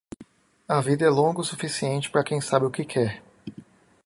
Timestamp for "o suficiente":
1.41-2.09